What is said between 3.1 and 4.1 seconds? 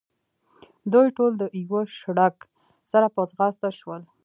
په ځغاسته شول.